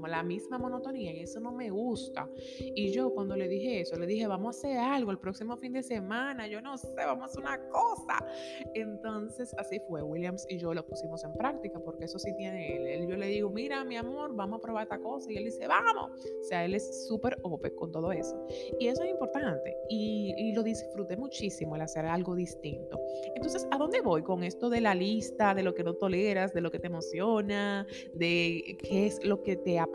la 0.08 0.24
misma 0.24 0.58
monotonía 0.58 1.12
y 1.14 1.22
eso 1.22 1.40
no 1.40 1.52
me 1.52 1.70
gusta. 1.70 2.30
Y 2.60 2.92
yo 2.92 3.14
cuando 3.14 3.36
le 3.36 3.48
dije 3.48 3.82
eso, 3.82 3.98
le 3.98 4.06
dije, 4.06 4.28
vamos 4.28 4.56
a 4.56 4.60
hacer 4.60 4.78
algo 4.78 5.12
el 5.12 5.20
próximo 5.20 5.58
fin 5.58 5.74
de 5.74 5.84
semana, 5.84 6.48
yo 6.48 6.62
no 6.62 6.78
sé, 6.78 6.94
vamos 6.96 7.24
a 7.24 7.26
hacer 7.26 7.42
una 7.42 7.60
cosa. 7.70 8.26
Entonces 8.74 9.54
así 9.58 9.80
fue, 9.88 10.02
Williams 10.02 10.46
y 10.50 10.58
yo 10.58 10.74
lo 10.74 10.86
pusimos 10.86 11.24
en 11.24 11.34
práctica 11.34 11.80
porque 11.80 12.06
eso 12.06 12.20
sí 12.20 12.34
tiene 12.36 12.96
él. 12.96 13.08
Yo 13.08 13.16
le 13.16 13.28
digo, 13.28 13.50
mira 13.50 13.84
mi 13.84 13.98
amor, 13.98 14.36
vamos 14.36 14.60
a 14.60 14.62
probar 14.62 14.84
esta 14.84 15.00
cosa 15.00 15.32
y 15.32 15.38
él 15.38 15.46
dice, 15.46 15.68
vamos. 15.68 16.12
O 16.42 16.44
sea, 16.44 16.66
él 16.66 16.76
es 16.76 17.08
súper 17.08 17.38
open 17.44 17.76
con 17.76 17.92
todo 17.92 18.12
eso. 18.12 18.36
Y 18.80 18.88
eso 18.88 19.04
es 19.04 19.10
importante 19.10 19.76
y, 19.90 20.34
y 20.38 20.54
lo 20.54 20.64
disfruté 20.64 21.18
muchísimo 21.18 21.76
el 21.76 21.82
hacer 21.82 22.06
algo 22.06 22.36
distinto. 22.36 23.00
Entonces, 23.36 23.68
¿a 23.72 23.78
dónde 23.78 24.02
voy 24.02 24.24
con 24.24 24.44
esto 24.44 24.70
de 24.70 24.82
la 24.82 24.96
lista, 24.96 25.54
de 25.54 25.64
lo 25.64 25.74
que 25.74 25.84
no 25.84 25.94
toleras, 25.96 26.54
de 26.54 26.62
lo 26.62 26.72
que 26.72 26.80
te 26.80 26.88
emociona, 26.88 27.86
de 28.14 28.78
qué 28.80 29.08
es 29.08 29.24
lo 29.24 29.42
que 29.44 29.56
te 29.56 29.80
apasiona 29.80 29.91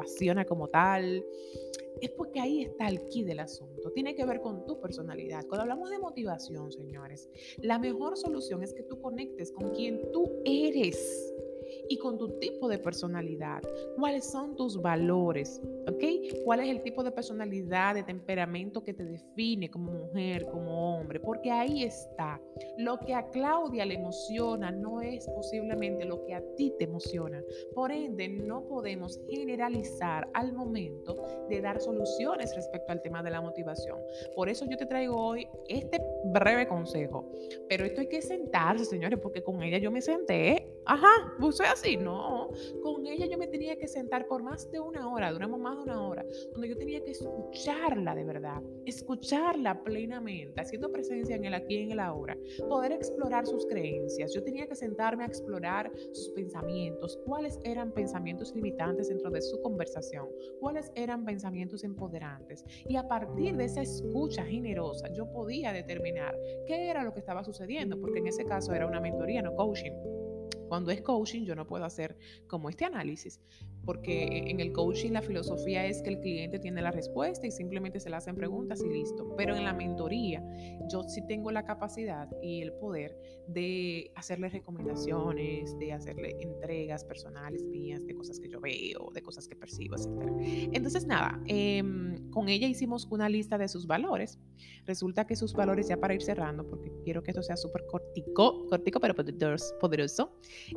como 0.46 0.68
tal, 0.68 1.24
es 2.00 2.10
porque 2.10 2.40
ahí 2.40 2.62
está 2.62 2.88
el 2.88 3.06
key 3.08 3.24
del 3.24 3.40
asunto. 3.40 3.90
Tiene 3.92 4.14
que 4.14 4.24
ver 4.24 4.40
con 4.40 4.66
tu 4.66 4.80
personalidad. 4.80 5.46
Cuando 5.46 5.62
hablamos 5.62 5.90
de 5.90 5.98
motivación, 5.98 6.70
señores, 6.72 7.30
la 7.58 7.78
mejor 7.78 8.16
solución 8.16 8.62
es 8.62 8.72
que 8.74 8.82
tú 8.82 9.00
conectes 9.00 9.50
con 9.52 9.70
quien 9.70 10.00
tú 10.12 10.30
eres 10.44 11.34
y 11.88 11.98
con 11.98 12.18
tu 12.18 12.38
tipo 12.38 12.68
de 12.68 12.78
personalidad. 12.78 13.62
¿Cuáles 13.96 14.26
son 14.26 14.56
tus 14.56 14.80
valores? 14.80 15.60
¿Ok? 15.88 16.02
¿Cuál 16.44 16.60
es 16.60 16.68
el 16.68 16.82
tipo 16.82 17.02
de 17.02 17.10
personalidad, 17.12 17.94
de 17.94 18.02
temperamento 18.02 18.82
que 18.82 18.94
te 18.94 19.04
define 19.04 19.70
como 19.70 19.92
mujer, 19.92 20.46
como 20.46 20.96
hombre? 20.96 21.20
Porque 21.20 21.50
ahí 21.50 21.84
está. 21.84 22.40
Lo 22.78 22.98
que 22.98 23.14
a 23.14 23.28
Claudia 23.30 23.84
le 23.84 23.94
emociona 23.94 24.70
no 24.70 25.00
es 25.00 25.26
posiblemente 25.28 26.04
lo 26.04 26.24
que 26.24 26.34
a 26.34 26.42
ti 26.56 26.72
te 26.78 26.84
emociona. 26.84 27.42
Por 27.74 27.92
ende, 27.92 28.28
no 28.28 28.66
podemos 28.66 29.20
generalizar 29.28 30.28
al 30.34 30.52
momento 30.52 31.16
de 31.48 31.60
dar 31.60 31.80
soluciones 31.80 32.54
respecto 32.54 32.92
al 32.92 33.02
tema 33.02 33.22
de 33.22 33.30
la 33.30 33.40
motivación. 33.40 33.98
Por 34.34 34.48
eso 34.48 34.64
yo 34.66 34.76
te 34.76 34.86
traigo 34.86 35.16
hoy 35.16 35.48
este 35.68 36.00
breve 36.26 36.66
consejo. 36.66 37.30
Pero 37.68 37.84
esto 37.84 38.00
hay 38.00 38.08
que 38.08 38.22
sentarse, 38.22 38.84
señores, 38.84 39.18
porque 39.20 39.42
con 39.42 39.62
ella 39.62 39.78
yo 39.78 39.90
me 39.90 40.00
senté. 40.00 40.72
Ajá, 40.84 41.08
soy 41.50 41.66
así. 41.66 41.96
No, 41.96 42.50
con 42.82 43.06
ella 43.06 43.26
yo 43.26 43.38
me 43.38 43.48
tenía 43.48 43.76
que 43.76 43.88
sentar 43.88 44.26
por 44.26 44.42
más 44.42 44.70
de 44.70 44.80
una 44.80 45.10
hora, 45.10 45.32
duramos 45.32 45.58
más 45.60 45.76
de 45.76 45.82
una 45.82 46.06
hora, 46.06 46.15
donde 46.52 46.68
yo 46.68 46.76
tenía 46.76 47.02
que 47.02 47.12
escucharla 47.12 48.14
de 48.14 48.24
verdad, 48.24 48.62
escucharla 48.84 49.82
plenamente, 49.82 50.60
haciendo 50.60 50.90
presencia 50.90 51.36
en 51.36 51.44
el 51.44 51.54
aquí 51.54 51.76
y 51.76 51.82
en 51.82 51.92
el 51.92 52.00
ahora, 52.00 52.36
poder 52.68 52.92
explorar 52.92 53.46
sus 53.46 53.66
creencias. 53.66 54.32
Yo 54.34 54.42
tenía 54.42 54.66
que 54.66 54.74
sentarme 54.74 55.24
a 55.24 55.26
explorar 55.26 55.90
sus 56.12 56.30
pensamientos, 56.30 57.18
cuáles 57.24 57.58
eran 57.64 57.92
pensamientos 57.92 58.54
limitantes 58.54 59.08
dentro 59.08 59.30
de 59.30 59.42
su 59.42 59.60
conversación, 59.62 60.28
cuáles 60.60 60.90
eran 60.94 61.24
pensamientos 61.24 61.84
empoderantes. 61.84 62.64
Y 62.88 62.96
a 62.96 63.06
partir 63.06 63.56
de 63.56 63.64
esa 63.64 63.82
escucha 63.82 64.44
generosa, 64.44 65.08
yo 65.12 65.30
podía 65.30 65.72
determinar 65.72 66.38
qué 66.66 66.88
era 66.88 67.02
lo 67.02 67.12
que 67.12 67.20
estaba 67.20 67.44
sucediendo, 67.44 68.00
porque 68.00 68.18
en 68.18 68.28
ese 68.28 68.44
caso 68.44 68.72
era 68.72 68.86
una 68.86 69.00
mentoría, 69.00 69.42
no 69.42 69.54
coaching. 69.54 69.92
Cuando 70.68 70.90
es 70.90 71.00
coaching, 71.02 71.44
yo 71.44 71.54
no 71.54 71.66
puedo 71.66 71.84
hacer 71.84 72.16
como 72.46 72.68
este 72.68 72.84
análisis, 72.84 73.40
porque 73.84 74.44
en 74.48 74.60
el 74.60 74.72
coaching 74.72 75.12
la 75.12 75.22
filosofía 75.22 75.86
es 75.86 76.02
que 76.02 76.10
el 76.10 76.20
cliente 76.20 76.58
tiene 76.58 76.82
la 76.82 76.90
respuesta 76.90 77.46
y 77.46 77.50
simplemente 77.50 78.00
se 78.00 78.10
le 78.10 78.16
hacen 78.16 78.34
preguntas 78.34 78.82
y 78.82 78.88
listo. 78.88 79.34
Pero 79.36 79.54
en 79.56 79.64
la 79.64 79.72
mentoría, 79.72 80.42
yo 80.90 81.04
sí 81.04 81.22
tengo 81.26 81.50
la 81.52 81.64
capacidad 81.64 82.28
y 82.42 82.62
el 82.62 82.72
poder 82.74 83.16
de 83.48 84.10
hacerle 84.16 84.48
recomendaciones, 84.48 85.78
de 85.78 85.92
hacerle 85.92 86.36
entregas 86.40 87.04
personales 87.04 87.62
mías, 87.68 88.04
de 88.04 88.14
cosas 88.14 88.40
que 88.40 88.48
yo 88.48 88.60
veo, 88.60 89.10
de 89.14 89.22
cosas 89.22 89.46
que 89.46 89.54
percibo, 89.54 89.94
etc. 89.94 90.68
Entonces, 90.72 91.06
nada, 91.06 91.40
em, 91.46 92.28
con 92.30 92.48
ella 92.48 92.66
hicimos 92.66 93.06
una 93.10 93.28
lista 93.28 93.56
de 93.56 93.68
sus 93.68 93.86
valores. 93.86 94.38
Resulta 94.84 95.26
que 95.26 95.36
sus 95.36 95.52
valores, 95.52 95.88
ya 95.88 95.96
para 95.96 96.14
ir 96.14 96.22
cerrando, 96.22 96.66
porque 96.68 96.90
quiero 97.04 97.22
que 97.22 97.30
esto 97.30 97.42
sea 97.42 97.56
súper 97.56 97.86
cortico, 97.86 98.66
cortico, 98.66 99.00
pero 99.00 99.14
poderoso. 99.80 100.32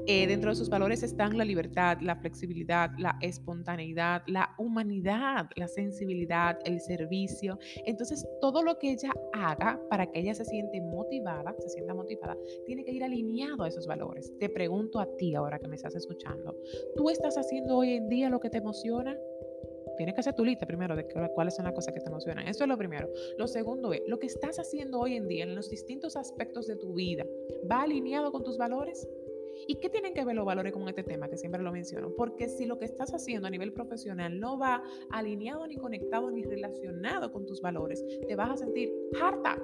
Eh, 0.07 0.27
dentro 0.27 0.50
de 0.50 0.55
sus 0.55 0.69
valores 0.69 1.03
están 1.03 1.38
la 1.38 1.45
libertad, 1.45 1.98
la 2.01 2.15
flexibilidad, 2.15 2.91
la 2.98 3.17
espontaneidad, 3.21 4.24
la 4.27 4.53
humanidad, 4.57 5.48
la 5.55 5.67
sensibilidad, 5.67 6.57
el 6.65 6.79
servicio. 6.79 7.57
Entonces, 7.86 8.25
todo 8.41 8.63
lo 8.63 8.77
que 8.77 8.91
ella 8.91 9.12
haga 9.33 9.79
para 9.89 10.05
que 10.07 10.19
ella 10.19 10.33
se 10.33 10.45
siente 10.45 10.81
motivada, 10.81 11.55
se 11.59 11.69
sienta 11.69 11.93
motivada, 11.93 12.38
tiene 12.65 12.83
que 12.83 12.91
ir 12.91 13.03
alineado 13.03 13.63
a 13.63 13.67
esos 13.67 13.88
valores. 13.88 14.31
Te 14.39 14.50
pregunto 14.50 15.00
a 15.00 15.07
ti 15.17 15.36
ahora 15.36 15.59
que 15.59 15.67
me 15.67 15.75
estás 15.75 15.95
escuchando, 15.95 16.55
¿tú 16.95 17.09
estás 17.09 17.38
haciendo 17.38 17.77
hoy 17.77 17.93
en 17.93 18.09
día 18.09 18.29
lo 18.29 18.39
que 18.39 18.50
te 18.50 18.57
emociona? 18.57 19.17
Tienes 20.00 20.15
que 20.15 20.21
hacer 20.21 20.33
tu 20.33 20.45
lista 20.45 20.65
primero 20.65 20.95
de 20.95 21.05
cuáles 21.36 21.55
son 21.55 21.65
las 21.65 21.74
cosas 21.74 21.93
que 21.93 22.00
te 22.00 22.07
emocionan. 22.07 22.48
Eso 22.48 22.63
es 22.63 22.69
lo 22.69 22.77
primero. 22.77 23.09
Lo 23.38 23.48
segundo 23.48 23.91
es, 23.91 24.01
lo 24.07 24.17
que 24.17 24.27
estás 24.27 24.57
haciendo 24.57 24.98
hoy 24.98 25.15
en 25.17 25.27
día 25.27 25.43
en 25.43 25.55
los 25.55 25.69
distintos 25.69 26.15
aspectos 26.15 26.67
de 26.67 26.77
tu 26.77 26.93
vida, 26.93 27.25
¿va 27.69 27.81
alineado 27.81 28.31
con 28.31 28.45
tus 28.45 28.57
valores? 28.57 29.05
¿Y 29.67 29.75
qué 29.75 29.89
tienen 29.89 30.13
que 30.13 30.23
ver 30.23 30.35
los 30.35 30.45
valores 30.45 30.73
con 30.73 30.87
este 30.87 31.03
tema 31.03 31.29
que 31.29 31.37
siempre 31.37 31.61
lo 31.61 31.71
menciono? 31.71 32.11
Porque 32.15 32.47
si 32.47 32.65
lo 32.65 32.77
que 32.77 32.85
estás 32.85 33.13
haciendo 33.13 33.47
a 33.47 33.51
nivel 33.51 33.73
profesional 33.73 34.39
no 34.39 34.57
va 34.57 34.83
alineado 35.11 35.65
ni 35.67 35.77
conectado 35.77 36.31
ni 36.31 36.43
relacionado 36.43 37.31
con 37.31 37.45
tus 37.45 37.61
valores, 37.61 38.03
te 38.27 38.35
vas 38.35 38.49
a 38.49 38.57
sentir 38.57 38.91
harta, 39.21 39.57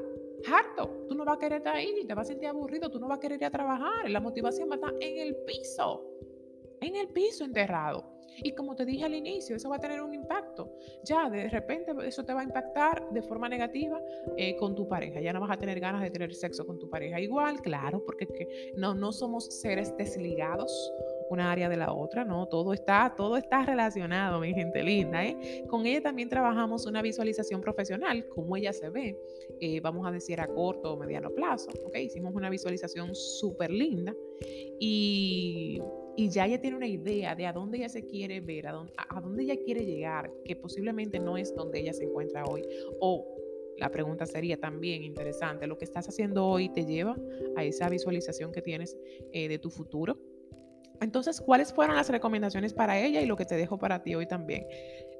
harto. 0.48 1.06
Tú 1.08 1.16
no 1.16 1.26
vas 1.26 1.38
a 1.38 1.40
querer 1.40 1.58
estar 1.58 1.76
ahí, 1.76 2.06
te 2.06 2.14
vas 2.14 2.28
a 2.28 2.32
sentir 2.32 2.48
aburrido, 2.48 2.90
tú 2.90 3.00
no 3.00 3.08
vas 3.08 3.18
a 3.18 3.22
querer 3.22 3.40
ir 3.40 3.46
a 3.46 3.52
trabajar. 3.52 4.10
La 4.10 4.20
motivación 4.20 4.70
va 4.70 4.74
a 4.74 4.78
estar 4.78 4.94
en 5.00 5.18
el 5.20 5.36
piso, 5.46 6.04
en 6.82 6.96
el 6.96 7.08
piso 7.10 7.44
enterrado. 7.44 8.15
Y 8.44 8.52
como 8.54 8.76
te 8.76 8.86
dije 8.86 9.06
al 9.06 9.14
inicio, 9.14 9.56
eso 9.56 9.70
va 9.70 9.78
a 9.78 9.80
tener 9.80 10.02
un 10.02 10.14
impacto. 10.14 10.72
Ya 11.04 11.30
de 11.30 11.50
repente 11.50 11.94
eso 12.06 12.24
te 12.24 12.34
va 12.34 12.42
a 12.42 12.44
impactar 12.44 13.10
de 13.12 13.22
forma 13.22 13.50
negativa 13.50 14.02
eh, 14.38 14.56
con 14.58 14.76
tu 14.76 14.88
pareja. 14.88 15.22
Ya 15.22 15.34
no 15.34 15.40
vas 15.40 15.52
a 15.52 15.58
tener 15.58 15.80
ganas 15.80 16.02
de 16.02 16.10
tener 16.10 16.34
sexo 16.34 16.66
con 16.66 16.80
tu 16.80 16.90
pareja 16.90 17.20
igual, 17.20 17.62
claro, 17.62 18.04
porque 18.06 18.74
no, 18.76 18.94
no 18.94 19.12
somos 19.12 19.46
seres 19.62 19.96
desligados 19.98 20.92
una 21.30 21.52
área 21.52 21.70
de 21.70 21.78
la 21.78 21.94
otra, 21.94 22.24
¿no? 22.24 22.48
Todo 22.48 22.74
está, 22.74 23.14
todo 23.16 23.38
está 23.38 23.66
relacionado, 23.66 24.40
mi 24.40 24.54
gente 24.54 24.84
linda, 24.84 25.26
¿eh? 25.26 25.66
Con 25.68 25.86
ella 25.86 26.02
también 26.02 26.30
trabajamos 26.30 26.86
una 26.86 27.02
visualización 27.02 27.62
profesional, 27.62 28.28
como 28.28 28.56
ella 28.56 28.74
se 28.74 28.90
ve, 28.90 29.18
eh, 29.60 29.80
vamos 29.82 30.08
a 30.08 30.12
decir 30.12 30.40
a 30.40 30.48
corto 30.48 30.94
o 30.94 30.98
mediano 30.98 31.32
plazo, 31.32 31.70
¿ok? 31.86 31.96
Hicimos 31.98 32.34
una 32.36 32.50
visualización 32.50 33.16
súper 33.16 33.72
linda 33.72 34.14
y 34.80 35.82
y 36.18 36.30
ya 36.30 36.46
ella 36.46 36.62
tiene 36.62 36.78
una 36.78 36.88
idea 36.88 37.36
de 37.36 37.46
a 37.46 37.54
dónde 37.54 37.78
ella 37.78 37.90
se 37.90 38.06
quiere 38.06 38.40
ver, 38.40 38.68
a 38.68 39.22
dónde, 39.22 39.44
ella 39.44 39.56
quiere 39.58 39.86
llegar, 39.86 40.32
que 40.46 40.56
posiblemente 40.56 41.20
no 41.20 41.38
es 41.38 41.54
donde 41.54 41.80
ella 41.80 41.94
se 41.94 42.06
encuentra 42.06 42.44
hoy. 42.46 42.64
O 43.00 43.26
la 43.78 43.92
pregunta 43.92 44.26
sería 44.26 44.58
también 44.58 45.04
interesante, 45.04 45.68
¿lo 45.68 45.78
que 45.78 45.86
estás 45.86 46.08
haciendo 46.08 46.46
hoy 46.46 46.70
te 46.70 46.86
lleva 46.86 47.18
a 47.58 47.64
esa 47.64 47.90
visualización 47.90 48.52
que 48.52 48.62
tienes 48.62 48.98
eh, 49.34 49.50
de 49.50 49.60
tu 49.60 49.70
futuro? 49.70 50.18
Entonces, 51.02 51.42
¿cuáles 51.42 51.74
fueron 51.74 51.98
las 51.98 52.10
recomendaciones 52.10 52.74
para 52.74 52.98
ella 52.98 53.22
y 53.22 53.26
lo 53.26 53.36
que 53.36 53.44
te 53.44 53.56
dejo 53.56 53.78
para 53.78 54.02
ti 54.02 54.16
hoy 54.16 54.28
también? 54.28 54.66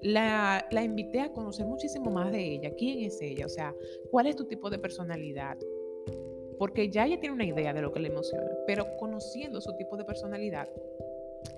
La, 0.02 0.66
la 0.72 0.84
invité 0.84 1.20
a 1.20 1.34
conocer 1.34 1.66
muchísimo 1.66 2.12
más 2.12 2.32
de 2.32 2.54
ella. 2.54 2.72
¿Quién 2.78 3.00
es 3.00 3.22
ella? 3.22 3.46
O 3.46 3.50
sea, 3.50 3.76
¿cuál 4.10 4.28
es 4.28 4.38
tu 4.38 4.46
tipo 4.46 4.70
de 4.70 4.80
personalidad? 4.80 5.58
Porque 6.58 6.90
ya 6.90 7.06
ella 7.06 7.20
tiene 7.20 7.36
una 7.36 7.46
idea 7.46 7.74
de 7.74 7.82
lo 7.82 7.92
que 7.92 8.00
le 8.00 8.08
emociona, 8.10 8.50
pero 8.66 8.86
conociendo 8.98 9.62
su 9.62 9.76
tipo 9.78 9.98
de 9.98 10.06
personalidad, 10.06 10.70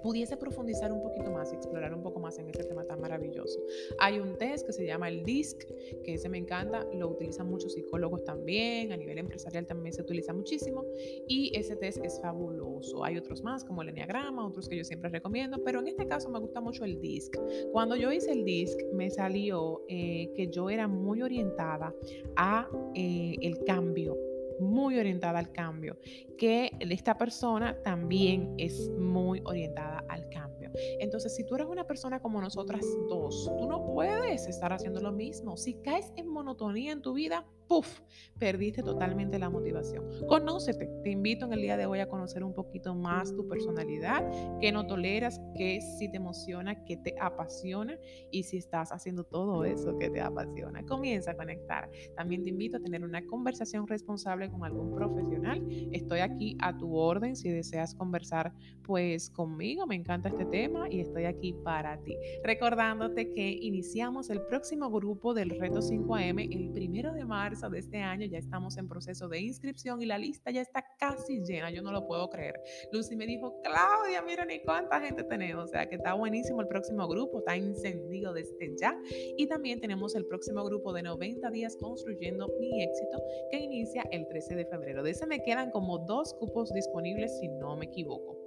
pudiese 0.01 0.37
profundizar 0.37 0.91
un 0.91 1.01
poquito 1.01 1.31
más 1.31 1.51
y 1.51 1.55
explorar 1.55 1.93
un 1.93 2.01
poco 2.01 2.19
más 2.19 2.37
en 2.39 2.49
este 2.49 2.63
tema 2.63 2.83
tan 2.85 2.99
maravilloso. 2.99 3.59
Hay 3.99 4.19
un 4.19 4.37
test 4.37 4.65
que 4.65 4.73
se 4.73 4.85
llama 4.85 5.09
el 5.09 5.23
DISC, 5.23 5.65
que 6.03 6.13
ese 6.13 6.29
me 6.29 6.37
encanta, 6.37 6.85
lo 6.93 7.09
utilizan 7.09 7.49
muchos 7.49 7.73
psicólogos 7.73 8.23
también, 8.23 8.91
a 8.91 8.97
nivel 8.97 9.17
empresarial 9.17 9.65
también 9.65 9.93
se 9.93 10.01
utiliza 10.01 10.33
muchísimo 10.33 10.85
y 11.27 11.51
ese 11.57 11.75
test 11.75 12.03
es 12.03 12.19
fabuloso. 12.21 13.03
Hay 13.03 13.17
otros 13.17 13.43
más 13.43 13.63
como 13.63 13.81
el 13.81 13.89
Enneagrama, 13.89 14.45
otros 14.45 14.67
que 14.69 14.77
yo 14.77 14.83
siempre 14.83 15.09
recomiendo, 15.09 15.63
pero 15.63 15.79
en 15.79 15.87
este 15.87 16.05
caso 16.07 16.29
me 16.29 16.39
gusta 16.39 16.61
mucho 16.61 16.85
el 16.85 16.99
DISC. 16.99 17.37
Cuando 17.71 17.95
yo 17.95 18.11
hice 18.11 18.31
el 18.31 18.43
DISC 18.43 18.79
me 18.93 19.09
salió 19.09 19.83
eh, 19.87 20.31
que 20.35 20.47
yo 20.47 20.69
era 20.69 20.87
muy 20.87 21.21
orientada 21.21 21.93
a 22.35 22.69
eh, 22.95 23.35
el 23.41 23.63
cambio 23.65 24.17
muy 24.59 24.97
orientada 24.97 25.39
al 25.39 25.51
cambio, 25.51 25.97
que 26.37 26.71
esta 26.79 27.17
persona 27.17 27.75
también 27.83 28.53
es 28.57 28.89
muy 28.97 29.41
orientada 29.45 30.03
al 30.09 30.27
cambio. 30.29 30.71
Entonces, 30.99 31.35
si 31.35 31.45
tú 31.45 31.55
eres 31.55 31.67
una 31.67 31.85
persona 31.85 32.19
como 32.19 32.41
nosotras 32.41 32.85
dos, 33.09 33.51
tú 33.57 33.67
no 33.67 33.85
puedes 33.85 34.47
estar 34.47 34.73
haciendo 34.73 35.01
lo 35.01 35.11
mismo. 35.11 35.57
Si 35.57 35.75
caes 35.81 36.11
en 36.15 36.27
monotonía 36.27 36.91
en 36.91 37.01
tu 37.01 37.13
vida, 37.13 37.45
¡puf! 37.67 38.01
Perdiste 38.39 38.83
totalmente 38.83 39.39
la 39.39 39.49
motivación. 39.49 40.05
Conócete. 40.27 40.87
Te 41.03 41.09
invito 41.09 41.45
en 41.45 41.53
el 41.53 41.61
día 41.61 41.75
de 41.75 41.85
hoy 41.85 41.99
a 41.99 42.07
conocer 42.07 42.43
un 42.43 42.53
poquito 42.53 42.93
más 42.93 43.35
tu 43.35 43.47
personalidad, 43.47 44.23
qué 44.59 44.71
no 44.71 44.85
toleras, 44.85 45.41
qué 45.55 45.79
sí 45.81 46.09
te 46.09 46.17
emociona, 46.17 46.85
qué 46.85 46.97
te 46.97 47.15
apasiona 47.19 47.97
y 48.31 48.43
si 48.43 48.57
estás 48.57 48.91
haciendo 48.91 49.23
todo 49.23 49.65
eso 49.65 49.97
que 49.97 50.09
te 50.09 50.21
apasiona. 50.21 50.85
Comienza 50.85 51.31
a 51.31 51.35
conectar. 51.35 51.89
También 52.15 52.43
te 52.43 52.49
invito 52.49 52.77
a 52.77 52.79
tener 52.79 53.03
una 53.03 53.25
conversación 53.25 53.87
responsable 53.87 54.49
con 54.49 54.63
algún 54.63 54.93
profesional. 54.93 55.65
Estoy 55.91 56.19
aquí 56.19 56.57
a 56.61 56.77
tu 56.77 56.95
orden 56.95 57.35
si 57.35 57.49
deseas 57.49 57.95
conversar 57.95 58.53
pues 58.83 59.29
conmigo. 59.31 59.87
Me 59.87 59.95
encanta 59.95 60.29
este 60.29 60.45
tema 60.45 60.87
y 60.89 61.01
estoy 61.01 61.25
aquí 61.25 61.53
para 61.63 61.97
ti. 62.03 62.15
Recordándote 62.43 63.33
que 63.33 63.49
iniciamos 63.49 64.29
el 64.29 64.41
próximo 64.43 64.91
grupo 64.91 65.33
del 65.33 65.49
Reto 65.49 65.79
5am 65.79 66.47
el 66.51 66.69
primero 66.71 67.13
de 67.13 67.25
marzo 67.25 67.56
de 67.57 67.79
este 67.79 67.97
año 67.97 68.27
ya 68.27 68.37
estamos 68.37 68.77
en 68.77 68.87
proceso 68.87 69.27
de 69.27 69.39
inscripción 69.41 69.99
y 69.99 70.05
la 70.05 70.19
lista 70.19 70.51
ya 70.51 70.61
está 70.61 70.85
casi 70.99 71.39
llena, 71.43 71.71
yo 71.71 71.81
no 71.81 71.91
lo 71.91 72.05
puedo 72.05 72.29
creer. 72.29 72.61
Lucy 72.91 73.15
me 73.15 73.25
dijo, 73.25 73.59
Claudia, 73.63 74.21
mira 74.21 74.45
ni 74.45 74.61
cuánta 74.61 75.01
gente 75.01 75.23
tenemos, 75.23 75.65
o 75.65 75.67
sea 75.67 75.89
que 75.89 75.95
está 75.95 76.13
buenísimo 76.13 76.61
el 76.61 76.67
próximo 76.67 77.07
grupo, 77.07 77.39
está 77.39 77.55
encendido 77.55 78.31
desde 78.33 78.75
ya. 78.79 78.95
Y 79.37 79.47
también 79.47 79.81
tenemos 79.81 80.15
el 80.15 80.25
próximo 80.25 80.63
grupo 80.65 80.93
de 80.93 81.01
90 81.01 81.49
días 81.49 81.75
construyendo 81.77 82.47
mi 82.59 82.83
éxito 82.83 83.17
que 83.49 83.57
inicia 83.57 84.03
el 84.11 84.27
13 84.27 84.55
de 84.55 84.65
febrero. 84.65 85.01
De 85.01 85.11
ese 85.11 85.25
me 85.25 85.41
quedan 85.41 85.71
como 85.71 85.97
dos 85.97 86.35
cupos 86.35 86.71
disponibles 86.73 87.39
si 87.39 87.47
no 87.47 87.75
me 87.75 87.85
equivoco. 87.85 88.46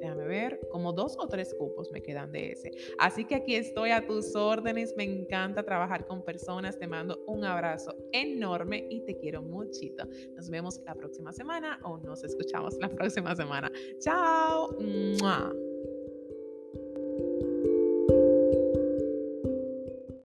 Déjame 0.00 0.26
ver, 0.26 0.60
como 0.70 0.92
dos 0.92 1.16
o 1.18 1.26
tres 1.28 1.54
cupos 1.54 1.90
me 1.92 2.02
quedan 2.02 2.32
de 2.32 2.52
ese. 2.52 2.70
Así 2.98 3.24
que 3.24 3.36
aquí 3.36 3.54
estoy 3.54 3.90
a 3.90 4.06
tus 4.06 4.34
órdenes. 4.34 4.94
Me 4.96 5.04
encanta 5.04 5.62
trabajar 5.62 6.06
con 6.06 6.22
personas. 6.22 6.78
Te 6.78 6.86
mando 6.86 7.22
un 7.26 7.44
abrazo 7.44 7.94
enorme 8.12 8.86
y 8.90 9.00
te 9.02 9.16
quiero 9.16 9.42
muchito. 9.42 10.04
Nos 10.34 10.50
vemos 10.50 10.80
la 10.84 10.94
próxima 10.94 11.32
semana 11.32 11.80
o 11.84 11.98
nos 11.98 12.24
escuchamos 12.24 12.76
la 12.80 12.88
próxima 12.88 13.34
semana. 13.34 13.70
Chao. 14.00 14.76